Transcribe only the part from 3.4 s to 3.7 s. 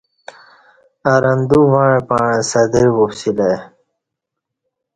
ای